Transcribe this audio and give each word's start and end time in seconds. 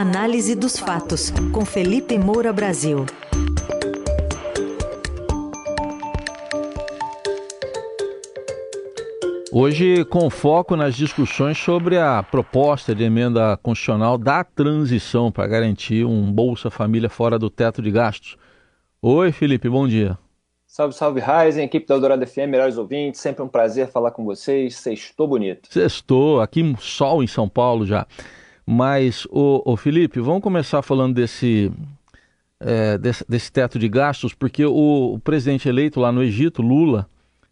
Análise 0.00 0.54
dos 0.54 0.78
fatos, 0.78 1.30
com 1.52 1.62
Felipe 1.62 2.16
Moura 2.16 2.54
Brasil. 2.54 3.04
Hoje, 9.52 10.06
com 10.06 10.30
foco 10.30 10.74
nas 10.74 10.94
discussões 10.94 11.58
sobre 11.58 11.98
a 11.98 12.22
proposta 12.22 12.94
de 12.94 13.04
emenda 13.04 13.58
constitucional 13.58 14.16
da 14.16 14.42
transição 14.42 15.30
para 15.30 15.46
garantir 15.46 16.06
um 16.06 16.32
Bolsa 16.32 16.70
Família 16.70 17.10
fora 17.10 17.38
do 17.38 17.50
teto 17.50 17.82
de 17.82 17.90
gastos. 17.90 18.38
Oi, 19.02 19.30
Felipe, 19.32 19.68
bom 19.68 19.86
dia. 19.86 20.16
Salve, 20.66 20.94
salve, 20.94 21.20
Ryzen, 21.20 21.64
equipe 21.64 21.86
da 21.86 21.96
Eldorado 21.96 22.26
FM, 22.26 22.48
melhores 22.48 22.78
ouvintes, 22.78 23.20
sempre 23.20 23.42
um 23.42 23.48
prazer 23.48 23.88
falar 23.88 24.12
com 24.12 24.24
vocês. 24.24 24.76
Sextou 24.76 25.28
bonito. 25.28 25.70
Sextou, 25.70 26.40
aqui 26.40 26.74
sol 26.78 27.22
em 27.22 27.26
São 27.26 27.46
Paulo 27.46 27.84
já. 27.84 28.06
Mas, 28.72 29.26
o, 29.32 29.72
o 29.72 29.76
Felipe, 29.76 30.20
vamos 30.20 30.40
começar 30.40 30.80
falando 30.80 31.12
desse, 31.12 31.72
é, 32.60 32.96
desse, 32.96 33.24
desse, 33.28 33.50
teto 33.50 33.80
de 33.80 33.88
gastos, 33.88 34.32
porque 34.32 34.64
o, 34.64 35.14
o 35.14 35.18
presidente 35.18 35.68
eleito 35.68 35.98
lá 35.98 36.12
no 36.12 36.22
Egito, 36.22 36.62
Lula, 36.62 37.08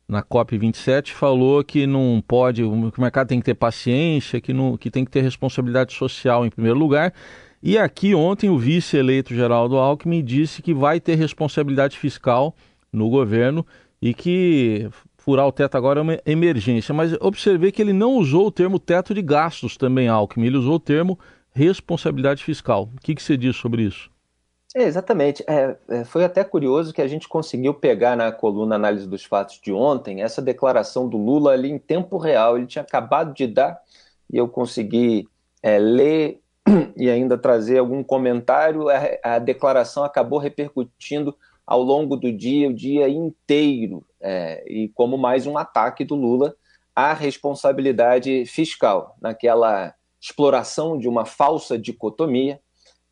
na 0.09 0.23
COP27 0.23 1.11
falou 1.11 1.65
que 1.65 1.89
não 1.89 2.23
pode, 2.25 2.63
que 2.63 2.99
o 2.99 3.01
mercado 3.01 3.27
tem 3.27 3.41
que 3.41 3.47
ter 3.47 3.55
paciência, 3.55 4.41
que, 4.41 4.53
não, 4.53 4.77
que 4.77 4.93
tem 4.93 5.05
que 5.05 5.11
ter 5.11 5.23
responsabilidade 5.23 5.93
social 5.93 6.47
em 6.47 6.51
primeiro 6.51 6.79
lugar. 6.79 7.13
E 7.61 7.77
aqui 7.77 8.15
ontem 8.15 8.49
o 8.49 8.57
vice-eleito 8.57 9.35
Geraldo 9.35 9.77
Alckmin 9.77 10.23
disse 10.23 10.63
que 10.63 10.73
vai 10.73 11.01
ter 11.01 11.17
responsabilidade 11.17 11.99
fiscal 11.99 12.55
no 12.93 13.11
governo 13.11 13.67
e 14.01 14.15
que 14.15 14.89
furar 15.29 15.47
o 15.47 15.53
teto 15.53 15.77
agora 15.77 16.01
é 16.01 16.03
uma 16.03 16.19
emergência. 16.25 16.95
Mas 16.95 17.13
observei 17.21 17.71
que 17.71 17.83
ele 17.83 17.93
não 17.93 18.15
usou 18.15 18.47
o 18.47 18.51
termo 18.51 18.79
teto 18.79 19.13
de 19.13 19.21
gastos 19.21 19.77
também, 19.77 20.09
Alckmin, 20.09 20.47
ele 20.47 20.57
usou 20.57 20.77
o 20.77 20.81
termo 20.81 21.19
responsabilidade 21.53 22.43
fiscal. 22.43 22.89
O 22.97 23.01
que, 23.03 23.15
que 23.15 23.23
você 23.23 23.37
diz 23.37 23.55
sobre 23.55 23.83
isso? 23.83 24.11
É, 24.75 24.85
exatamente. 24.85 25.45
É, 25.47 25.77
é, 25.91 26.05
foi 26.07 26.25
até 26.25 26.43
curioso 26.43 26.95
que 26.95 27.03
a 27.03 27.07
gente 27.07 27.29
conseguiu 27.29 27.75
pegar 27.75 28.17
na 28.17 28.33
coluna 28.33 28.77
Análise 28.77 29.07
dos 29.07 29.23
Fatos 29.23 29.61
de 29.63 29.71
ontem 29.71 30.23
essa 30.23 30.41
declaração 30.41 31.07
do 31.07 31.19
Lula 31.19 31.53
ali 31.53 31.71
em 31.71 31.79
tempo 31.79 32.17
real. 32.17 32.57
Ele 32.57 32.67
tinha 32.67 32.83
acabado 32.83 33.35
de 33.35 33.47
dar 33.47 33.79
e 34.33 34.39
eu 34.39 34.49
consegui 34.49 35.29
é, 35.63 35.79
ler 35.79 36.41
e 36.97 37.11
ainda 37.11 37.37
trazer 37.37 37.77
algum 37.77 38.03
comentário. 38.03 38.89
A, 38.89 39.35
a, 39.35 39.39
declaração 39.39 40.05
acabou 40.05 40.39
repercutindo 40.39 41.37
ao 41.69 41.83
longo 41.83 42.17
do 42.17 42.33
dia, 42.33 42.67
o 42.71 42.73
dia 42.73 43.11
inteiro, 43.11 44.03
é, 44.23 44.65
e 44.67 44.89
como 44.89 45.19
mais 45.19 45.47
um 45.47 45.59
ataque 45.59 46.03
do 46.03 46.15
Lula 46.15 46.57
à 46.97 47.13
responsabilidade 47.13 48.47
fiscal, 48.47 49.15
naquela 49.21 49.95
exploração 50.19 50.99
de 50.99 51.07
uma 51.07 51.27
falsa 51.27 51.79
dicotomia 51.79 52.59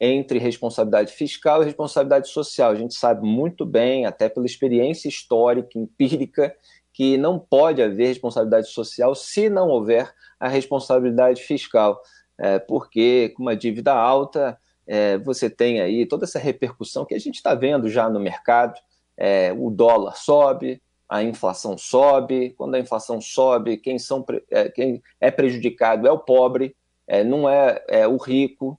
entre 0.01 0.39
responsabilidade 0.39 1.13
fiscal 1.13 1.61
e 1.61 1.67
responsabilidade 1.67 2.31
social. 2.31 2.71
A 2.71 2.77
gente 2.77 2.95
sabe 2.95 3.27
muito 3.27 3.67
bem, 3.67 4.07
até 4.07 4.27
pela 4.27 4.47
experiência 4.47 5.07
histórica, 5.07 5.79
empírica, 5.79 6.57
que 6.95 7.19
não 7.19 7.39
pode 7.39 7.83
haver 7.83 8.07
responsabilidade 8.07 8.69
social 8.69 9.15
se 9.15 9.51
não 9.51 9.69
houver 9.69 10.11
a 10.41 10.49
responsabilidade 10.49 11.43
fiscal, 11.43 12.01
é, 12.39 12.59
porque 12.59 13.35
com 13.37 13.43
uma 13.43 13.55
dívida 13.55 13.93
alta 13.93 14.59
é, 14.87 15.19
você 15.19 15.51
tem 15.51 15.81
aí 15.81 16.07
toda 16.07 16.25
essa 16.25 16.39
repercussão 16.39 17.05
que 17.05 17.15
a 17.15 17.19
gente 17.19 17.37
está 17.37 17.55
vendo 17.55 17.89
já 17.89 18.09
no 18.09 18.21
mercado, 18.21 18.79
é, 19.17 19.53
o 19.53 19.71
dólar 19.71 20.17
sobe, 20.17 20.81
a 21.09 21.23
inflação 21.23 21.77
sobe, 21.77 22.51
quando 22.57 22.75
a 22.75 22.79
inflação 22.79 23.21
sobe, 23.21 23.77
quem, 23.77 23.99
são, 23.99 24.25
é, 24.51 24.69
quem 24.69 25.03
é 25.21 25.31
prejudicado 25.31 26.07
é 26.07 26.11
o 26.11 26.19
pobre, 26.19 26.77
é, 27.07 27.25
não 27.25 27.49
é, 27.49 27.85
é 27.89 28.07
o 28.07 28.17
rico, 28.17 28.79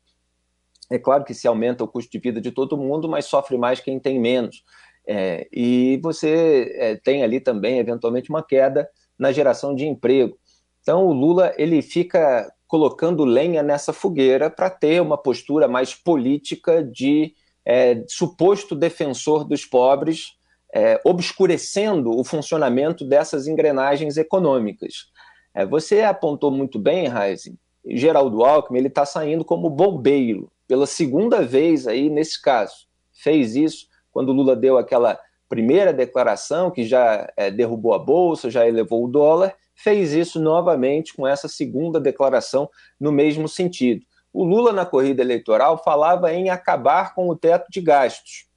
é 0.90 0.98
claro 0.98 1.24
que 1.24 1.34
se 1.34 1.48
aumenta 1.48 1.84
o 1.84 1.88
custo 1.88 2.12
de 2.12 2.20
vida 2.20 2.40
de 2.40 2.52
todo 2.52 2.78
mundo, 2.78 3.10
mas 3.10 3.26
sofre 3.26 3.58
mais 3.58 3.80
quem 3.80 4.00
tem 4.00 4.20
menos. 4.20 4.64
É, 5.06 5.48
e 5.52 6.00
você 6.02 7.00
tem 7.04 7.24
ali 7.24 7.40
também, 7.40 7.80
eventualmente, 7.80 8.30
uma 8.30 8.44
queda 8.44 8.90
na 9.18 9.32
geração 9.32 9.74
de 9.74 9.86
emprego. 9.86 10.38
Então, 10.82 11.06
o 11.06 11.12
Lula 11.12 11.54
ele 11.58 11.82
fica 11.82 12.50
colocando 12.68 13.24
lenha 13.24 13.64
nessa 13.64 13.94
fogueira 13.94 14.50
para 14.50 14.70
ter 14.70 15.02
uma 15.02 15.18
postura 15.18 15.68
mais 15.68 15.96
política 15.96 16.84
de 16.84 17.34
é, 17.66 18.04
suposto 18.08 18.76
defensor 18.76 19.44
dos 19.44 19.66
pobres, 19.66 20.38
é, 20.74 21.00
obscurecendo 21.04 22.12
o 22.12 22.24
funcionamento 22.24 23.06
dessas 23.06 23.48
engrenagens 23.48 24.18
econômicas. 24.18 25.08
É, 25.54 25.66
você 25.66 26.02
apontou 26.02 26.52
muito 26.52 26.78
bem, 26.78 27.08
Heisen, 27.08 27.58
Geraldo 27.86 28.44
Alckmin 28.44 28.80
ele 28.80 28.88
está 28.88 29.06
saindo 29.06 29.46
como 29.46 29.70
bombeiro 29.70 30.52
pela 30.68 30.86
segunda 30.86 31.42
vez 31.42 31.88
aí 31.88 32.10
nesse 32.10 32.42
caso. 32.42 32.88
Fez 33.14 33.56
isso 33.56 33.88
quando 34.12 34.34
Lula 34.34 34.56
deu 34.56 34.78
aquela 34.78 35.18
primeira 35.48 35.94
declaração 35.94 36.70
que 36.70 36.84
já 36.84 37.32
é, 37.38 37.50
derrubou 37.50 37.94
a 37.94 38.00
bolsa, 38.00 38.50
já 38.50 38.68
elevou 38.68 39.06
o 39.06 39.08
dólar, 39.08 39.56
fez 39.78 40.14
isso 40.14 40.40
novamente 40.40 41.14
com 41.14 41.26
essa 41.26 41.48
segunda 41.48 42.00
declaração 42.00 42.70
no 43.00 43.12
mesmo 43.12 43.48
sentido. 43.48 44.04
O 44.34 44.44
Lula 44.44 44.74
na 44.74 44.86
corrida 44.86 45.22
eleitoral 45.22 45.82
falava 45.82 46.34
em 46.34 46.50
acabar 46.50 47.14
com 47.14 47.30
o 47.30 47.36
teto 47.36 47.68
de 47.70 47.80
gastos. 47.80 48.48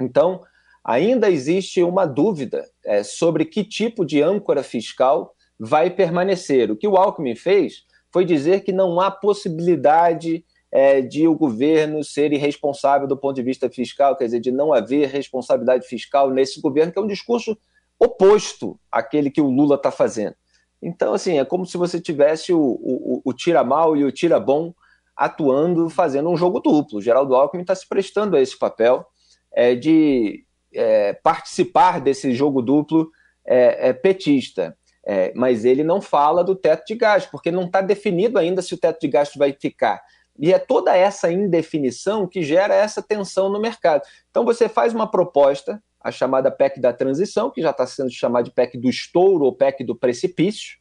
Então, 0.00 0.40
ainda 0.82 1.30
existe 1.30 1.82
uma 1.82 2.06
dúvida 2.06 2.64
é, 2.84 3.02
sobre 3.02 3.44
que 3.44 3.64
tipo 3.64 4.04
de 4.04 4.22
âncora 4.22 4.62
fiscal 4.62 5.34
vai 5.58 5.90
permanecer. 5.90 6.70
O 6.70 6.76
que 6.76 6.88
o 6.88 6.96
Alckmin 6.96 7.34
fez 7.34 7.84
foi 8.12 8.24
dizer 8.24 8.60
que 8.60 8.72
não 8.72 9.00
há 9.00 9.10
possibilidade 9.10 10.44
é, 10.70 11.00
de 11.00 11.26
o 11.26 11.34
governo 11.34 12.02
ser 12.02 12.32
irresponsável 12.32 13.06
do 13.06 13.16
ponto 13.16 13.36
de 13.36 13.42
vista 13.42 13.70
fiscal, 13.70 14.16
quer 14.16 14.24
dizer, 14.24 14.40
de 14.40 14.50
não 14.50 14.72
haver 14.72 15.08
responsabilidade 15.08 15.86
fiscal 15.86 16.30
nesse 16.30 16.60
governo, 16.60 16.92
que 16.92 16.98
é 16.98 17.02
um 17.02 17.06
discurso 17.06 17.56
oposto 17.98 18.78
àquele 18.90 19.30
que 19.30 19.40
o 19.40 19.50
Lula 19.50 19.76
está 19.76 19.90
fazendo. 19.90 20.34
Então, 20.84 21.14
assim, 21.14 21.38
é 21.38 21.44
como 21.46 21.64
se 21.64 21.78
você 21.78 21.98
tivesse 21.98 22.52
o, 22.52 22.60
o, 22.60 23.22
o 23.24 23.32
tira 23.32 23.64
mal 23.64 23.96
e 23.96 24.04
o 24.04 24.12
tira 24.12 24.38
bom 24.38 24.74
atuando, 25.16 25.88
fazendo 25.88 26.28
um 26.28 26.36
jogo 26.36 26.60
duplo. 26.60 26.98
O 26.98 27.02
Geraldo 27.02 27.34
Alckmin 27.34 27.62
está 27.62 27.74
se 27.74 27.88
prestando 27.88 28.36
a 28.36 28.40
esse 28.40 28.58
papel 28.58 29.06
é, 29.50 29.74
de 29.74 30.44
é, 30.74 31.14
participar 31.14 32.00
desse 32.00 32.34
jogo 32.34 32.60
duplo 32.60 33.10
é, 33.46 33.88
é 33.88 33.92
petista. 33.94 34.76
É, 35.06 35.32
mas 35.34 35.64
ele 35.64 35.82
não 35.82 36.02
fala 36.02 36.44
do 36.44 36.54
teto 36.54 36.84
de 36.86 36.94
gastos, 36.94 37.30
porque 37.30 37.50
não 37.50 37.64
está 37.64 37.80
definido 37.80 38.38
ainda 38.38 38.60
se 38.60 38.74
o 38.74 38.78
teto 38.78 39.00
de 39.00 39.08
gastos 39.08 39.38
vai 39.38 39.52
ficar. 39.58 40.02
E 40.38 40.52
é 40.52 40.58
toda 40.58 40.94
essa 40.94 41.30
indefinição 41.32 42.26
que 42.26 42.42
gera 42.42 42.74
essa 42.74 43.02
tensão 43.02 43.48
no 43.48 43.60
mercado. 43.60 44.02
Então 44.30 44.44
você 44.44 44.68
faz 44.68 44.92
uma 44.92 45.10
proposta, 45.10 45.82
a 46.04 46.10
chamada 46.10 46.50
PEC 46.50 46.78
da 46.78 46.92
transição, 46.92 47.50
que 47.50 47.62
já 47.62 47.70
está 47.70 47.86
sendo 47.86 48.10
chamada 48.10 48.44
de 48.44 48.50
PEC 48.50 48.76
do 48.76 48.90
estouro 48.90 49.46
ou 49.46 49.56
PEC 49.56 49.82
do 49.82 49.96
precipício, 49.96 50.76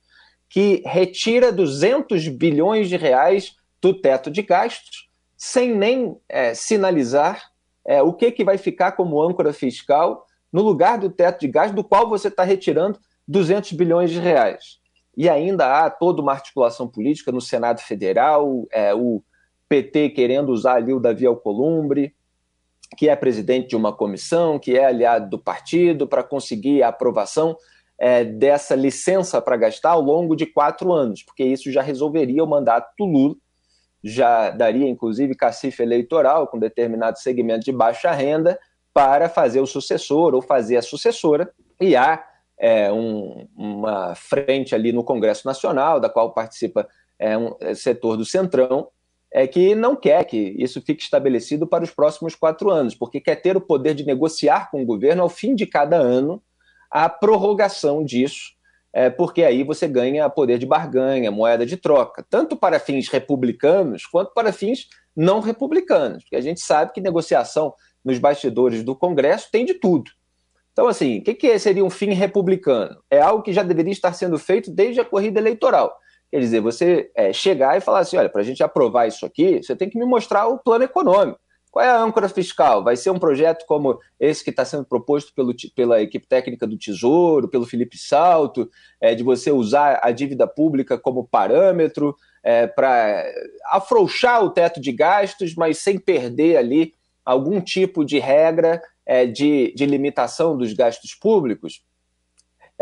que 0.49 0.83
retira 0.85 1.49
200 1.49 2.27
bilhões 2.27 2.89
de 2.89 2.97
reais 2.97 3.55
do 3.81 3.93
teto 3.93 4.29
de 4.29 4.41
gastos, 4.41 5.09
sem 5.37 5.73
nem 5.73 6.17
é, 6.27 6.53
sinalizar 6.53 7.41
é, 7.85 8.01
o 8.01 8.13
que, 8.13 8.31
que 8.31 8.43
vai 8.43 8.57
ficar 8.57 8.91
como 8.91 9.21
âncora 9.21 9.53
fiscal 9.53 10.27
no 10.51 10.61
lugar 10.61 10.99
do 10.99 11.09
teto 11.09 11.39
de 11.39 11.47
gastos, 11.47 11.75
do 11.75 11.83
qual 11.83 12.09
você 12.09 12.27
está 12.27 12.43
retirando 12.43 12.99
200 13.25 13.71
bilhões 13.71 14.11
de 14.11 14.19
reais. 14.19 14.77
E 15.15 15.29
ainda 15.29 15.85
há 15.85 15.89
toda 15.89 16.21
uma 16.21 16.33
articulação 16.33 16.87
política 16.87 17.31
no 17.31 17.39
Senado 17.39 17.79
Federal, 17.79 18.67
é, 18.71 18.93
o 18.93 19.23
PT 19.69 20.09
querendo 20.09 20.51
usar 20.51 20.75
ali 20.75 20.93
o 20.93 20.99
Davi 20.99 21.25
Alcolumbre, 21.25 22.13
que 22.97 23.09
é 23.09 23.15
presidente 23.15 23.69
de 23.69 23.75
uma 23.75 23.91
comissão, 23.91 24.59
que 24.59 24.77
é 24.77 24.85
aliado 24.85 25.29
do 25.29 25.39
partido, 25.39 26.07
para 26.07 26.23
conseguir 26.23 26.83
a 26.83 26.89
aprovação 26.89 27.55
é, 27.99 28.23
dessa 28.23 28.75
licença 28.75 29.41
para 29.41 29.57
gastar 29.57 29.91
ao 29.91 30.01
longo 30.01 30.35
de 30.35 30.45
quatro 30.45 30.91
anos, 30.91 31.23
porque 31.23 31.43
isso 31.43 31.71
já 31.71 31.81
resolveria 31.81 32.43
o 32.43 32.47
mandato 32.47 32.91
do 32.97 33.05
Lula, 33.05 33.35
já 34.03 34.49
daria 34.49 34.87
inclusive 34.87 35.35
cacife 35.35 35.81
eleitoral 35.81 36.47
com 36.47 36.59
determinado 36.59 37.17
segmento 37.19 37.63
de 37.63 37.71
baixa 37.71 38.11
renda 38.11 38.59
para 38.93 39.29
fazer 39.29 39.61
o 39.61 39.65
sucessor 39.65 40.35
ou 40.35 40.41
fazer 40.41 40.77
a 40.77 40.81
sucessora, 40.81 41.51
e 41.79 41.95
há 41.95 42.23
é, 42.59 42.91
um, 42.91 43.47
uma 43.55 44.13
frente 44.15 44.75
ali 44.75 44.91
no 44.91 45.03
Congresso 45.03 45.47
Nacional, 45.47 45.99
da 45.99 46.09
qual 46.09 46.33
participa 46.33 46.87
é, 47.17 47.37
um 47.37 47.55
é, 47.59 47.73
setor 47.73 48.17
do 48.17 48.25
Centrão, 48.25 48.89
é 49.33 49.47
que 49.47 49.73
não 49.73 49.95
quer 49.95 50.23
que 50.25 50.55
isso 50.59 50.79
fique 50.79 51.01
estabelecido 51.01 51.65
para 51.65 51.83
os 51.83 51.89
próximos 51.89 52.35
quatro 52.35 52.69
anos, 52.69 52.93
porque 52.93 53.19
quer 53.19 53.35
ter 53.37 53.57
o 53.57 53.61
poder 53.61 53.95
de 53.95 54.05
negociar 54.05 54.69
com 54.69 54.83
o 54.83 54.85
governo 54.85 55.23
ao 55.23 55.29
fim 55.29 55.55
de 55.55 55.65
cada 55.65 55.97
ano 55.97 56.41
a 56.91 57.09
prorrogação 57.09 58.05
disso, 58.05 58.51
é, 58.93 59.09
porque 59.09 59.43
aí 59.43 59.63
você 59.63 59.87
ganha 59.87 60.29
poder 60.29 60.59
de 60.59 60.67
barganha, 60.67 61.31
moeda 61.31 61.65
de 61.65 61.75
troca, 61.75 62.23
tanto 62.29 62.55
para 62.55 62.79
fins 62.79 63.09
republicanos 63.09 64.05
quanto 64.05 64.31
para 64.35 64.53
fins 64.53 64.87
não 65.15 65.39
republicanos, 65.39 66.23
porque 66.23 66.35
a 66.35 66.41
gente 66.41 66.61
sabe 66.61 66.93
que 66.93 67.01
negociação 67.01 67.73
nos 68.05 68.19
bastidores 68.19 68.83
do 68.83 68.95
Congresso 68.95 69.49
tem 69.51 69.65
de 69.65 69.73
tudo. 69.73 70.11
Então, 70.71 70.87
assim, 70.87 71.19
o 71.19 71.23
que, 71.23 71.33
que 71.33 71.57
seria 71.57 71.83
um 71.83 71.89
fim 71.89 72.11
republicano? 72.13 72.95
É 73.09 73.19
algo 73.19 73.41
que 73.41 73.53
já 73.53 73.63
deveria 73.63 73.91
estar 73.91 74.13
sendo 74.13 74.37
feito 74.37 74.71
desde 74.71 75.01
a 75.01 75.05
corrida 75.05 75.39
eleitoral 75.39 75.95
Quer 76.33 76.39
dizer, 76.39 76.61
você 76.61 77.11
é, 77.15 77.31
chegar 77.31 77.77
e 77.77 77.79
falar 77.79 77.99
assim: 77.99 78.17
olha, 78.17 78.27
para 78.27 78.41
a 78.41 78.43
gente 78.43 78.63
aprovar 78.63 79.07
isso 79.07 79.23
aqui, 79.23 79.61
você 79.61 79.75
tem 79.75 79.87
que 79.87 79.99
me 79.99 80.03
mostrar 80.03 80.47
o 80.47 80.57
plano 80.57 80.83
econômico. 80.83 81.39
Qual 81.69 81.85
é 81.85 81.87
a 81.87 82.01
âncora 82.01 82.27
fiscal? 82.27 82.83
Vai 82.83 82.95
ser 82.95 83.11
um 83.11 83.19
projeto 83.19 83.67
como 83.67 83.99
esse 84.19 84.43
que 84.43 84.49
está 84.49 84.65
sendo 84.65 84.83
proposto 84.83 85.31
pelo, 85.35 85.53
pela 85.75 86.01
equipe 86.01 86.25
técnica 86.25 86.65
do 86.65 86.75
Tesouro, 86.75 87.47
pelo 87.47 87.67
Felipe 87.67 87.99
Salto, 87.99 88.67
é, 88.99 89.13
de 89.13 89.21
você 89.21 89.51
usar 89.51 89.99
a 90.01 90.09
dívida 90.09 90.47
pública 90.47 90.97
como 90.97 91.27
parâmetro 91.27 92.15
é, 92.43 92.65
para 92.65 93.23
afrouxar 93.67 94.43
o 94.43 94.49
teto 94.49 94.81
de 94.81 94.91
gastos, 94.91 95.53
mas 95.53 95.77
sem 95.77 95.99
perder 95.99 96.57
ali 96.57 96.95
algum 97.23 97.61
tipo 97.61 98.03
de 98.03 98.17
regra 98.17 98.81
é, 99.05 99.27
de, 99.27 99.71
de 99.75 99.85
limitação 99.85 100.57
dos 100.57 100.73
gastos 100.73 101.13
públicos? 101.13 101.83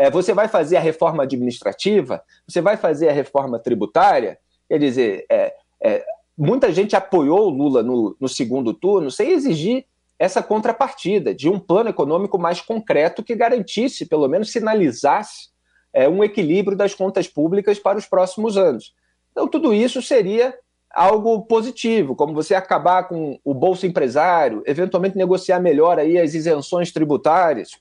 É, 0.02 0.10
você 0.10 0.34
vai 0.34 0.48
fazer 0.48 0.76
a 0.76 0.80
reforma 0.80 1.22
administrativa? 1.22 2.24
Você 2.48 2.60
vai 2.60 2.76
fazer 2.76 3.08
a 3.08 3.12
reforma 3.12 3.60
tributária? 3.60 4.36
Quer 4.68 4.80
dizer, 4.80 5.24
é, 5.30 5.54
é, 5.80 6.04
muita 6.36 6.72
gente 6.72 6.96
apoiou 6.96 7.46
o 7.46 7.50
Lula 7.50 7.84
no, 7.84 8.16
no 8.20 8.28
segundo 8.28 8.74
turno 8.74 9.12
sem 9.12 9.30
exigir 9.30 9.86
essa 10.18 10.42
contrapartida 10.42 11.32
de 11.32 11.48
um 11.48 11.56
plano 11.56 11.90
econômico 11.90 12.36
mais 12.36 12.60
concreto 12.60 13.22
que 13.22 13.36
garantisse, 13.36 14.04
pelo 14.04 14.26
menos 14.26 14.50
sinalizasse, 14.50 15.50
é, 15.92 16.08
um 16.08 16.24
equilíbrio 16.24 16.76
das 16.76 16.96
contas 16.96 17.28
públicas 17.28 17.78
para 17.78 17.96
os 17.96 18.04
próximos 18.04 18.56
anos. 18.56 18.92
Então, 19.30 19.46
tudo 19.46 19.72
isso 19.72 20.02
seria 20.02 20.52
algo 20.92 21.42
positivo, 21.42 22.16
como 22.16 22.34
você 22.34 22.56
acabar 22.56 23.04
com 23.04 23.38
o 23.44 23.54
bolso 23.54 23.86
empresário, 23.86 24.64
eventualmente 24.66 25.16
negociar 25.16 25.60
melhor 25.60 26.00
aí 26.00 26.18
as 26.18 26.34
isenções 26.34 26.90
tributárias, 26.90 27.80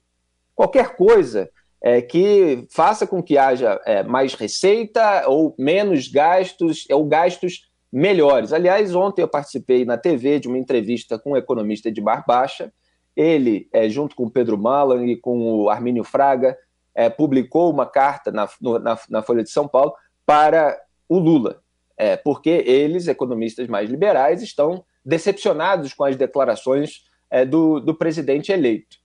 qualquer 0.53 0.95
coisa 0.95 1.49
é, 1.81 2.01
que 2.01 2.65
faça 2.69 3.07
com 3.07 3.23
que 3.23 3.37
haja 3.37 3.81
é, 3.85 4.03
mais 4.03 4.33
receita 4.35 5.27
ou 5.27 5.55
menos 5.57 6.07
gastos, 6.07 6.85
ou 6.91 7.05
gastos 7.05 7.69
melhores. 7.91 8.53
Aliás, 8.53 8.95
ontem 8.95 9.21
eu 9.21 9.27
participei 9.27 9.83
na 9.83 9.97
TV 9.97 10.39
de 10.39 10.47
uma 10.47 10.57
entrevista 10.57 11.17
com 11.17 11.31
um 11.31 11.37
economista 11.37 11.91
de 11.91 12.01
baixa. 12.01 12.71
Ele, 13.15 13.67
é, 13.73 13.89
junto 13.89 14.15
com 14.15 14.29
Pedro 14.29 14.57
Malan 14.57 15.05
e 15.05 15.17
com 15.17 15.63
o 15.63 15.69
Armínio 15.69 16.03
Fraga, 16.03 16.57
é, 16.93 17.09
publicou 17.09 17.71
uma 17.71 17.85
carta 17.85 18.31
na, 18.31 18.47
no, 18.61 18.79
na, 18.79 18.97
na, 19.09 19.21
Folha 19.21 19.43
de 19.43 19.49
São 19.49 19.67
Paulo 19.67 19.93
para 20.25 20.79
o 21.09 21.17
Lula, 21.17 21.61
é, 21.97 22.15
porque 22.15 22.49
eles, 22.49 23.07
economistas 23.07 23.67
mais 23.67 23.89
liberais, 23.89 24.41
estão 24.41 24.83
decepcionados 25.03 25.93
com 25.93 26.03
as 26.03 26.15
declarações 26.15 27.03
é, 27.29 27.45
do, 27.45 27.79
do 27.79 27.95
presidente 27.95 28.51
eleito. 28.51 28.97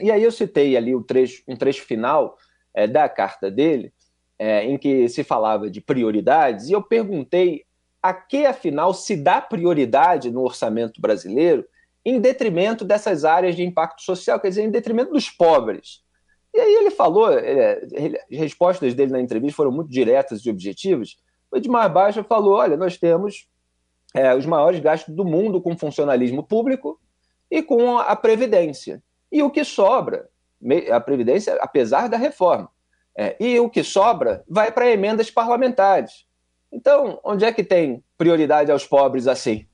E 0.00 0.10
aí 0.10 0.22
eu 0.22 0.32
citei 0.32 0.76
ali 0.76 0.94
o 0.94 1.02
trecho, 1.02 1.42
um 1.46 1.56
trecho 1.56 1.82
final 1.82 2.36
é, 2.74 2.86
da 2.86 3.08
carta 3.08 3.50
dele, 3.50 3.92
é, 4.38 4.64
em 4.64 4.76
que 4.76 5.08
se 5.08 5.22
falava 5.22 5.70
de 5.70 5.80
prioridades, 5.80 6.68
e 6.68 6.72
eu 6.72 6.82
perguntei 6.82 7.64
a 8.02 8.12
que, 8.12 8.44
afinal, 8.44 8.92
se 8.92 9.16
dá 9.16 9.40
prioridade 9.40 10.30
no 10.30 10.42
orçamento 10.42 11.00
brasileiro 11.00 11.64
em 12.04 12.20
detrimento 12.20 12.84
dessas 12.84 13.24
áreas 13.24 13.56
de 13.56 13.62
impacto 13.62 14.02
social, 14.02 14.38
quer 14.38 14.48
dizer, 14.48 14.62
em 14.62 14.70
detrimento 14.70 15.12
dos 15.12 15.30
pobres. 15.30 16.02
E 16.52 16.60
aí 16.60 16.74
ele 16.74 16.90
falou, 16.90 17.32
é, 17.32 17.80
as 18.30 18.38
respostas 18.38 18.94
dele 18.94 19.12
na 19.12 19.20
entrevista 19.20 19.56
foram 19.56 19.72
muito 19.72 19.90
diretas 19.90 20.44
e 20.44 20.50
objetivas. 20.50 21.16
O 21.50 21.56
Edmar 21.56 21.92
Baixa 21.92 22.24
falou: 22.24 22.54
olha, 22.54 22.76
nós 22.76 22.98
temos 22.98 23.48
é, 24.12 24.34
os 24.34 24.44
maiores 24.44 24.80
gastos 24.80 25.14
do 25.14 25.24
mundo 25.24 25.60
com 25.62 25.78
funcionalismo 25.78 26.42
público 26.42 27.00
e 27.48 27.62
com 27.62 27.96
a 27.96 28.16
Previdência. 28.16 29.00
E 29.34 29.42
o 29.42 29.50
que 29.50 29.64
sobra, 29.64 30.28
a 30.92 31.00
Previdência, 31.00 31.58
apesar 31.60 32.08
da 32.08 32.16
reforma, 32.16 32.70
é, 33.18 33.34
e 33.40 33.58
o 33.58 33.68
que 33.68 33.82
sobra 33.82 34.44
vai 34.48 34.70
para 34.70 34.88
emendas 34.88 35.28
parlamentares. 35.28 36.24
Então, 36.70 37.18
onde 37.24 37.44
é 37.44 37.52
que 37.52 37.64
tem 37.64 38.04
prioridade 38.16 38.70
aos 38.70 38.86
pobres 38.86 39.26
assim? 39.26 39.66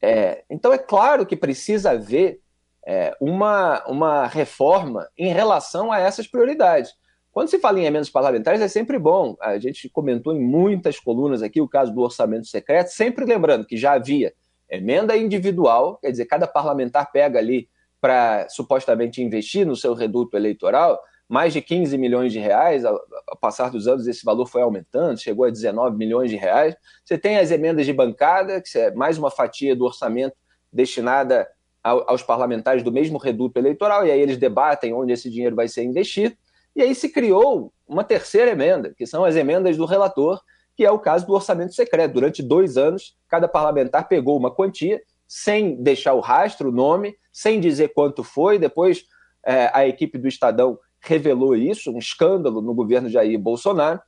É, 0.00 0.42
então, 0.48 0.72
é 0.72 0.78
claro 0.78 1.26
que 1.26 1.36
precisa 1.36 1.90
haver 1.90 2.40
é, 2.86 3.14
uma, 3.20 3.84
uma 3.86 4.26
reforma 4.26 5.06
em 5.18 5.30
relação 5.30 5.92
a 5.92 6.00
essas 6.00 6.26
prioridades. 6.26 6.94
Quando 7.30 7.50
se 7.50 7.58
fala 7.58 7.78
em 7.78 7.84
emendas 7.84 8.08
parlamentares, 8.08 8.62
é 8.62 8.68
sempre 8.68 8.98
bom. 8.98 9.36
A 9.38 9.58
gente 9.58 9.90
comentou 9.90 10.32
em 10.32 10.40
muitas 10.40 10.98
colunas 10.98 11.42
aqui 11.42 11.60
o 11.60 11.68
caso 11.68 11.92
do 11.92 12.00
orçamento 12.00 12.46
secreto, 12.46 12.88
sempre 12.88 13.26
lembrando 13.26 13.66
que 13.66 13.76
já 13.76 13.92
havia 13.92 14.32
emenda 14.70 15.14
individual, 15.14 15.98
quer 15.98 16.10
dizer, 16.10 16.24
cada 16.24 16.46
parlamentar 16.46 17.12
pega 17.12 17.38
ali 17.38 17.68
para 18.04 18.46
supostamente 18.50 19.22
investir 19.22 19.64
no 19.64 19.74
seu 19.74 19.94
reduto 19.94 20.36
eleitoral, 20.36 21.00
mais 21.26 21.54
de 21.54 21.62
15 21.62 21.96
milhões 21.96 22.34
de 22.34 22.38
reais. 22.38 22.84
Ao, 22.84 23.00
passar 23.40 23.70
dos 23.70 23.88
anos, 23.88 24.06
esse 24.06 24.22
valor 24.22 24.44
foi 24.44 24.60
aumentando, 24.60 25.18
chegou 25.18 25.46
a 25.46 25.50
19 25.50 25.96
milhões 25.96 26.28
de 26.28 26.36
reais. 26.36 26.76
Você 27.02 27.16
tem 27.16 27.38
as 27.38 27.50
emendas 27.50 27.86
de 27.86 27.94
bancada, 27.94 28.60
que 28.60 28.78
é 28.78 28.90
mais 28.90 29.16
uma 29.16 29.30
fatia 29.30 29.74
do 29.74 29.86
orçamento 29.86 30.36
destinada 30.70 31.48
aos 31.82 32.22
parlamentares 32.22 32.82
do 32.82 32.92
mesmo 32.92 33.16
reduto 33.16 33.58
eleitoral, 33.58 34.06
e 34.06 34.10
aí 34.10 34.20
eles 34.20 34.36
debatem 34.36 34.92
onde 34.92 35.14
esse 35.14 35.30
dinheiro 35.30 35.56
vai 35.56 35.66
ser 35.66 35.82
investido. 35.82 36.36
E 36.76 36.82
aí 36.82 36.94
se 36.94 37.08
criou 37.08 37.72
uma 37.88 38.04
terceira 38.04 38.50
emenda, 38.50 38.92
que 38.94 39.06
são 39.06 39.24
as 39.24 39.34
emendas 39.34 39.78
do 39.78 39.86
relator, 39.86 40.42
que 40.76 40.84
é 40.84 40.90
o 40.90 40.98
caso 40.98 41.26
do 41.26 41.32
orçamento 41.32 41.72
secreto. 41.74 42.12
Durante 42.12 42.42
dois 42.42 42.76
anos, 42.76 43.16
cada 43.26 43.48
parlamentar 43.48 44.08
pegou 44.08 44.36
uma 44.36 44.54
quantia, 44.54 45.00
sem 45.36 45.74
deixar 45.82 46.14
o 46.14 46.20
rastro, 46.20 46.68
o 46.68 46.72
nome, 46.72 47.16
sem 47.32 47.58
dizer 47.58 47.88
quanto 47.88 48.22
foi. 48.22 48.56
Depois, 48.56 49.04
é, 49.44 49.68
a 49.74 49.84
equipe 49.84 50.16
do 50.16 50.28
Estadão 50.28 50.78
revelou 51.00 51.56
isso, 51.56 51.90
um 51.90 51.98
escândalo 51.98 52.62
no 52.62 52.72
governo 52.72 53.08
Jair 53.08 53.36
Bolsonaro, 53.36 54.00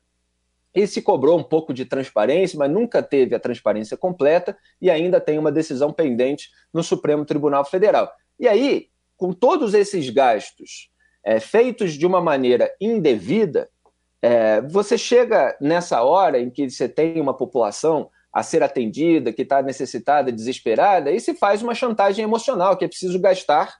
e 0.72 0.86
se 0.86 1.02
cobrou 1.02 1.36
um 1.36 1.42
pouco 1.42 1.74
de 1.74 1.84
transparência, 1.84 2.56
mas 2.56 2.70
nunca 2.70 3.02
teve 3.02 3.34
a 3.34 3.40
transparência 3.40 3.96
completa 3.96 4.56
e 4.80 4.88
ainda 4.88 5.20
tem 5.20 5.36
uma 5.36 5.50
decisão 5.50 5.92
pendente 5.92 6.48
no 6.72 6.80
Supremo 6.80 7.24
Tribunal 7.24 7.64
Federal. 7.64 8.08
E 8.38 8.46
aí, 8.46 8.86
com 9.16 9.32
todos 9.32 9.74
esses 9.74 10.08
gastos 10.10 10.92
é, 11.24 11.40
feitos 11.40 11.94
de 11.94 12.06
uma 12.06 12.20
maneira 12.20 12.72
indevida, 12.80 13.68
é, 14.22 14.60
você 14.60 14.96
chega 14.96 15.56
nessa 15.60 16.04
hora 16.04 16.38
em 16.38 16.50
que 16.50 16.70
você 16.70 16.88
tem 16.88 17.20
uma 17.20 17.36
população 17.36 18.10
a 18.36 18.42
ser 18.42 18.62
atendida, 18.62 19.32
que 19.32 19.40
está 19.40 19.62
necessitada, 19.62 20.30
desesperada, 20.30 21.10
e 21.10 21.18
se 21.18 21.32
faz 21.32 21.62
uma 21.62 21.74
chantagem 21.74 22.22
emocional, 22.22 22.76
que 22.76 22.84
é 22.84 22.88
preciso 22.88 23.18
gastar 23.18 23.76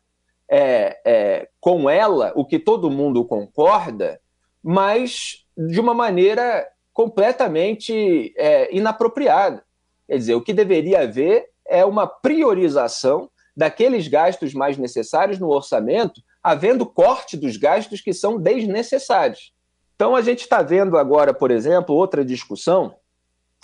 é, 0.51 0.99
é, 1.05 1.49
com 1.61 1.91
ela 1.91 2.33
o 2.35 2.43
que 2.43 2.59
todo 2.59 2.91
mundo 2.91 3.23
concorda, 3.27 4.19
mas 4.65 5.45
de 5.55 5.79
uma 5.79 5.93
maneira 5.93 6.67
completamente 6.91 8.33
é, 8.35 8.75
inapropriada. 8.75 9.63
Quer 10.09 10.17
dizer, 10.17 10.35
o 10.35 10.41
que 10.41 10.55
deveria 10.55 11.03
haver 11.03 11.51
é 11.69 11.85
uma 11.85 12.07
priorização 12.07 13.29
daqueles 13.55 14.09
gastos 14.09 14.55
mais 14.55 14.79
necessários 14.79 15.39
no 15.39 15.51
orçamento, 15.51 16.23
havendo 16.43 16.87
corte 16.87 17.37
dos 17.37 17.59
gastos 17.59 18.01
que 18.01 18.15
são 18.15 18.39
desnecessários. 18.39 19.53
Então, 19.95 20.17
a 20.17 20.23
gente 20.23 20.41
está 20.41 20.63
vendo 20.63 20.97
agora, 20.97 21.35
por 21.35 21.51
exemplo, 21.51 21.95
outra 21.95 22.25
discussão 22.25 22.95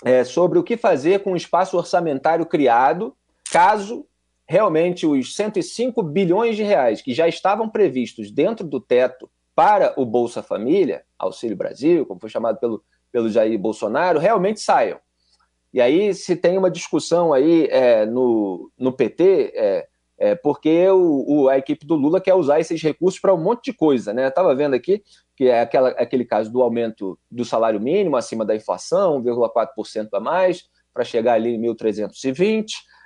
é, 0.03 0.23
sobre 0.23 0.59
o 0.59 0.63
que 0.63 0.77
fazer 0.77 1.23
com 1.23 1.33
o 1.33 1.37
espaço 1.37 1.77
orçamentário 1.77 2.45
criado 2.45 3.15
caso 3.51 4.05
realmente 4.47 5.05
os 5.05 5.35
105 5.35 6.01
bilhões 6.03 6.55
de 6.55 6.63
reais 6.63 7.01
que 7.01 7.13
já 7.13 7.27
estavam 7.27 7.69
previstos 7.69 8.31
dentro 8.31 8.67
do 8.67 8.79
teto 8.79 9.29
para 9.55 9.93
o 9.97 10.05
Bolsa 10.05 10.41
Família, 10.41 11.03
Auxílio 11.17 11.55
Brasil, 11.55 12.05
como 12.05 12.19
foi 12.19 12.29
chamado 12.29 12.59
pelo, 12.59 12.83
pelo 13.11 13.29
Jair 13.29 13.57
Bolsonaro, 13.57 14.19
realmente 14.19 14.59
saiam. 14.59 14.99
E 15.73 15.81
aí 15.81 16.13
se 16.13 16.35
tem 16.35 16.57
uma 16.57 16.69
discussão 16.69 17.33
aí 17.33 17.67
é, 17.69 18.05
no, 18.05 18.71
no 18.77 18.91
PT, 18.91 19.53
é, 19.55 19.87
é, 20.17 20.35
porque 20.35 20.87
o, 20.89 21.25
o, 21.27 21.49
a 21.49 21.57
equipe 21.57 21.85
do 21.85 21.95
Lula 21.95 22.21
quer 22.21 22.33
usar 22.33 22.59
esses 22.59 22.81
recursos 22.81 23.19
para 23.19 23.33
um 23.33 23.41
monte 23.41 23.71
de 23.71 23.73
coisa. 23.73 24.13
Né? 24.13 24.27
Estava 24.27 24.53
vendo 24.55 24.75
aqui 24.75 25.03
que 25.35 25.45
é 25.45 25.61
aquela, 25.61 25.89
aquele 25.89 26.25
caso 26.25 26.51
do 26.51 26.61
aumento 26.61 27.17
do 27.29 27.43
salário 27.43 27.79
mínimo 27.79 28.15
acima 28.15 28.45
da 28.45 28.55
inflação, 28.55 29.21
1,4% 29.21 30.09
a 30.13 30.19
mais, 30.19 30.63
para 30.93 31.03
chegar 31.03 31.33
ali 31.33 31.55
em 31.55 31.61
1.320%. 31.61 32.65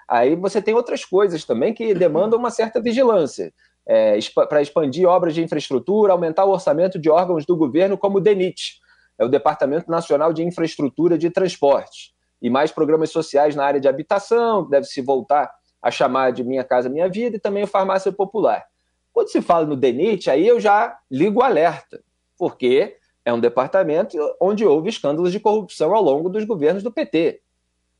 Aí 0.09 0.35
você 0.35 0.61
tem 0.61 0.73
outras 0.73 1.03
coisas 1.03 1.43
também 1.43 1.73
que 1.73 1.93
demandam 1.93 2.39
uma 2.39 2.51
certa 2.51 2.81
vigilância. 2.81 3.53
É, 3.89 4.19
para 4.49 4.61
expandir 4.61 5.07
obras 5.07 5.33
de 5.33 5.41
infraestrutura, 5.41 6.11
aumentar 6.11 6.43
o 6.43 6.51
orçamento 6.51 6.99
de 6.99 7.09
órgãos 7.09 7.45
do 7.45 7.55
governo, 7.55 7.97
como 7.97 8.17
o 8.17 8.21
DENIT, 8.21 8.79
é 9.17 9.23
o 9.23 9.29
Departamento 9.29 9.89
Nacional 9.89 10.33
de 10.33 10.43
Infraestrutura 10.43 11.17
de 11.17 11.29
Transporte, 11.29 12.13
e 12.41 12.49
mais 12.49 12.69
programas 12.69 13.09
sociais 13.11 13.55
na 13.55 13.63
área 13.63 13.79
de 13.79 13.87
habitação, 13.87 14.67
deve 14.69 14.85
se 14.85 15.01
voltar 15.01 15.49
a 15.81 15.91
chamar 15.91 16.31
de 16.31 16.43
Minha 16.43 16.63
Casa 16.63 16.89
Minha 16.89 17.09
Vida, 17.09 17.37
e 17.37 17.39
também 17.39 17.63
o 17.63 17.67
Farmácia 17.67 18.11
Popular. 18.11 18.65
Quando 19.13 19.29
se 19.29 19.41
fala 19.41 19.65
no 19.65 19.75
DENIT, 19.75 20.29
aí 20.29 20.47
eu 20.47 20.59
já 20.59 20.97
ligo 21.09 21.39
o 21.39 21.43
alerta, 21.43 22.01
porque 22.37 22.97
é 23.25 23.33
um 23.33 23.39
departamento 23.39 24.17
onde 24.39 24.65
houve 24.65 24.89
escândalos 24.89 25.31
de 25.31 25.39
corrupção 25.39 25.93
ao 25.93 26.01
longo 26.01 26.29
dos 26.29 26.45
governos 26.45 26.83
do 26.83 26.91
PT. 26.91 27.41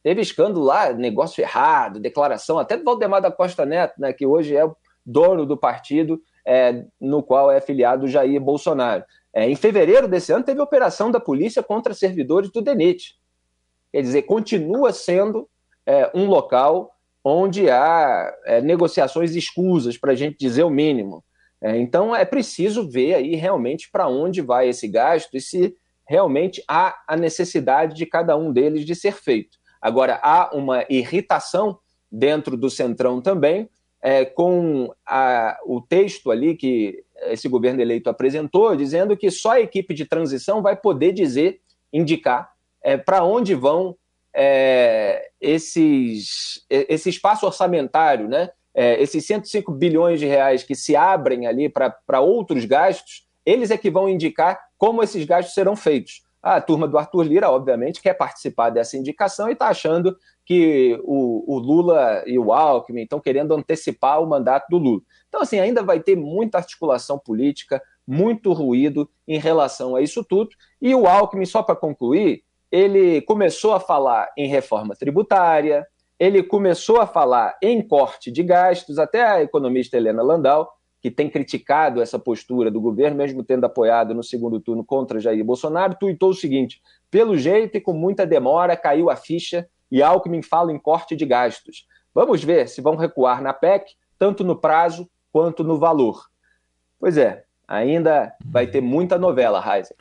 Teve 0.04 0.22
escândalo 0.22 0.64
lá, 0.64 0.94
negócio 0.94 1.42
errado, 1.42 2.00
declaração 2.00 2.58
até 2.58 2.78
do 2.78 2.84
Valdemar 2.84 3.22
da 3.22 3.32
Costa 3.32 3.66
Neto, 3.66 4.00
né, 4.00 4.14
que 4.14 4.26
hoje 4.26 4.56
é 4.56 4.64
o 4.64 4.76
dono 5.06 5.46
do 5.46 5.58
partido 5.58 6.22
é, 6.46 6.86
no 7.00 7.22
qual 7.22 7.52
é 7.52 7.58
afiliado 7.58 8.08
Jair 8.08 8.40
Bolsonaro. 8.40 9.04
É, 9.34 9.50
em 9.50 9.56
fevereiro 9.56 10.08
desse 10.08 10.32
ano, 10.32 10.46
teve 10.46 10.62
operação 10.62 11.12
da 11.12 11.20
polícia 11.20 11.62
contra 11.62 11.94
servidores 11.94 12.50
do 12.50 12.62
DENIT. 12.62 13.20
Quer 13.92 14.02
dizer, 14.02 14.22
continua 14.24 14.94
sendo 14.94 15.50
é, 15.86 16.10
um 16.14 16.26
local 16.26 16.96
onde 17.28 17.70
há 17.70 18.34
é, 18.46 18.62
negociações 18.62 19.36
escusas, 19.36 19.98
para 19.98 20.14
a 20.14 20.16
gente 20.16 20.38
dizer 20.40 20.64
o 20.64 20.70
mínimo. 20.70 21.24
É, 21.62 21.78
então, 21.78 22.16
é 22.16 22.24
preciso 22.24 22.90
ver 22.90 23.16
aí 23.16 23.36
realmente 23.36 23.90
para 23.92 24.08
onde 24.08 24.42
vai 24.42 24.70
esse 24.70 24.88
gasto 24.88 25.36
e 25.36 25.42
se 25.42 25.76
realmente 26.08 26.64
há 26.68 26.96
a 27.08 27.18
necessidade 27.18 27.96
de 27.96 28.06
cada 28.06 28.38
um 28.38 28.54
deles 28.54 28.86
de 28.86 28.96
ser 28.96 29.14
feito. 29.14 29.58
Agora, 29.82 30.20
há 30.24 30.56
uma 30.56 30.86
irritação 30.90 31.78
dentro 32.12 32.56
do 32.56 32.70
Centrão 32.70 33.22
também, 33.22 33.70
é, 34.02 34.24
com 34.24 34.94
a, 35.06 35.60
o 35.66 35.82
texto 35.82 36.32
ali 36.32 36.56
que 36.56 37.04
esse 37.24 37.50
governo 37.50 37.82
eleito 37.82 38.10
apresentou, 38.10 38.76
dizendo 38.76 39.18
que 39.18 39.30
só 39.30 39.52
a 39.52 39.60
equipe 39.60 39.94
de 39.94 40.06
transição 40.06 40.62
vai 40.62 40.76
poder 40.76 41.12
dizer, 41.12 41.60
indicar 41.92 42.52
é, 42.82 42.96
para 42.96 43.24
onde 43.24 43.54
vão 43.54 43.96
é, 44.40 45.30
esses, 45.42 46.64
esse 46.70 47.10
espaço 47.10 47.44
orçamentário, 47.44 48.30
né? 48.30 48.52
É, 48.72 49.02
esses 49.02 49.26
105 49.26 49.72
bilhões 49.72 50.20
de 50.20 50.28
reais 50.28 50.64
que 50.64 50.76
se 50.76 50.96
abrem 50.96 51.48
ali 51.48 51.68
para 51.68 52.20
outros 52.20 52.64
gastos, 52.64 53.26
eles 53.44 53.72
é 53.72 53.78
que 53.78 53.90
vão 53.90 54.08
indicar 54.08 54.60
como 54.78 55.02
esses 55.02 55.26
gastos 55.26 55.56
serão 55.56 55.76
feitos. 55.76 56.22
A 56.44 56.62
turma 56.62 56.88
do 56.88 57.00
Arthur 57.00 57.24
Lira, 57.24 57.50
obviamente, 57.50 58.00
quer 58.00 58.14
participar 58.14 58.70
dessa 58.70 58.96
indicação 58.96 59.50
e 59.50 59.54
está 59.54 59.70
achando 59.70 60.16
que 60.46 61.00
o, 61.04 61.56
o, 61.56 61.58
Lula 61.58 62.24
e 62.28 62.38
o 62.38 62.54
Alckmin 62.54 63.02
estão 63.02 63.20
querendo 63.20 63.56
antecipar 63.56 64.22
o 64.22 64.28
mandato 64.28 64.68
do 64.70 64.78
Lula. 64.78 65.02
Então, 65.28 65.42
assim, 65.42 65.60
ainda 65.60 65.82
vai 65.82 66.00
ter 66.00 66.16
muita 66.16 66.60
articulação 66.60 67.18
política, 67.18 67.82
muito 68.08 68.54
ruído 68.54 69.10
em 69.28 69.40
relação 69.40 69.96
a 69.96 70.02
isso 70.02 70.24
tudo. 70.24 70.52
E 70.80 70.94
o 70.94 71.08
Alckmin, 71.08 71.46
só 71.46 71.64
para 71.64 71.76
concluir, 71.76 72.44
ele 72.72 73.22
começou 73.22 73.74
a 73.74 73.80
falar 73.80 74.30
em 74.38 74.48
reforma 74.48 74.96
tributária, 74.96 75.88
ele 76.20 76.42
começou 76.42 77.00
a 77.00 77.08
falar 77.08 77.58
em 77.62 77.82
corte 77.82 78.32
de 78.32 78.44
gastos, 78.44 78.98
até 78.98 79.24
a 79.24 79.42
economista 79.42 79.98
Helena 79.98 80.24
Landau, 80.24 80.72
que 81.00 81.12
tem 81.12 81.30
criticado 81.30 82.02
essa 82.02 82.18
postura 82.18 82.72
do 82.72 82.82
governo, 82.82 83.18
mesmo 83.18 83.44
tendo 83.44 83.66
apoiado 83.66 84.14
no 84.14 84.24
segundo 84.24 84.60
turno 84.60 84.84
contra 84.84 85.20
Jair 85.20 85.44
Bolsonaro, 85.46 85.96
tuitou 86.00 86.32
o 86.32 86.34
seguinte: 86.34 86.82
pelo 87.10 87.38
jeito 87.38 87.78
e 87.78 87.82
com 87.82 87.94
muita 87.94 88.26
demora 88.26 88.76
caiu 88.76 89.10
a 89.10 89.16
ficha 89.16 89.70
e 89.92 90.02
Alckmin 90.02 90.42
fala 90.42 90.72
em 90.72 90.80
corte 90.80 91.16
de 91.16 91.26
gastos. 91.26 91.86
Vamos 92.14 92.44
ver 92.44 92.68
se 92.68 92.82
vão 92.82 92.96
recuar 92.96 93.42
na 93.42 93.54
PEC, 93.54 93.94
tanto 94.18 94.44
no 94.44 94.56
prazo 94.56 95.08
quanto 95.32 95.64
no 95.64 95.78
valor. 95.78 96.26
Pois 97.00 97.16
é, 97.16 97.44
ainda 97.68 98.36
vai 98.44 98.66
ter 98.66 98.82
muita 98.82 99.20
novela, 99.20 99.64
Heiser. 99.64 99.96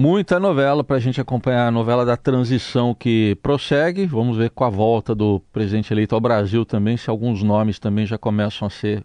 Muita 0.00 0.38
novela 0.38 0.84
para 0.84 0.94
a 0.94 1.00
gente 1.00 1.20
acompanhar 1.20 1.66
a 1.66 1.70
novela 1.72 2.06
da 2.06 2.16
transição 2.16 2.94
que 2.94 3.36
prossegue. 3.42 4.06
Vamos 4.06 4.36
ver 4.36 4.48
com 4.50 4.62
a 4.62 4.70
volta 4.70 5.12
do 5.12 5.40
presidente 5.52 5.92
eleito 5.92 6.14
ao 6.14 6.20
Brasil 6.20 6.64
também, 6.64 6.96
se 6.96 7.10
alguns 7.10 7.42
nomes 7.42 7.80
também 7.80 8.06
já 8.06 8.16
começam 8.16 8.68
a 8.68 8.70
ser 8.70 9.04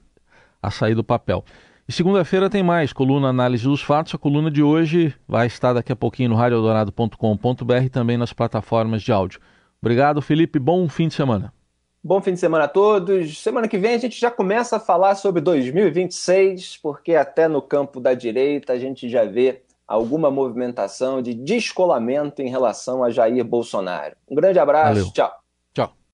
a 0.61 0.69
sair 0.69 0.93
do 0.93 1.03
papel. 1.03 1.43
E 1.87 1.91
segunda-feira 1.91 2.47
tem 2.47 2.61
mais 2.61 2.93
coluna 2.93 3.29
análise 3.29 3.63
dos 3.63 3.81
fatos. 3.81 4.13
A 4.13 4.19
coluna 4.19 4.51
de 4.51 4.61
hoje 4.61 5.15
vai 5.27 5.47
estar 5.47 5.73
daqui 5.73 5.91
a 5.91 5.95
pouquinho 5.95 6.29
no 6.29 6.35
radioeldorado.com.br 6.35 7.83
e 7.83 7.89
também 7.89 8.15
nas 8.15 8.31
plataformas 8.31 9.01
de 9.01 9.11
áudio. 9.11 9.39
Obrigado, 9.81 10.21
Felipe. 10.21 10.59
Bom 10.59 10.87
fim 10.87 11.07
de 11.07 11.15
semana. 11.15 11.51
Bom 12.03 12.21
fim 12.21 12.33
de 12.33 12.39
semana 12.39 12.65
a 12.65 12.67
todos. 12.67 13.39
Semana 13.39 13.67
que 13.67 13.79
vem 13.79 13.95
a 13.95 13.97
gente 13.97 14.21
já 14.21 14.29
começa 14.29 14.75
a 14.75 14.79
falar 14.79 15.15
sobre 15.15 15.41
2026, 15.41 16.77
porque 16.83 17.15
até 17.15 17.47
no 17.47 17.63
campo 17.63 17.99
da 17.99 18.13
direita 18.13 18.73
a 18.73 18.77
gente 18.77 19.09
já 19.09 19.25
vê 19.25 19.62
alguma 19.87 20.31
movimentação 20.31 21.21
de 21.21 21.33
descolamento 21.33 22.41
em 22.41 22.49
relação 22.49 23.03
a 23.03 23.09
Jair 23.09 23.43
Bolsonaro. 23.43 24.15
Um 24.29 24.35
grande 24.35 24.59
abraço, 24.59 24.95
Valeu. 24.95 25.13
tchau. 25.13 25.42